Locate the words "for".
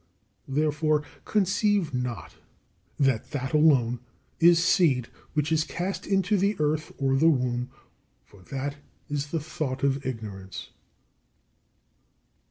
8.25-8.41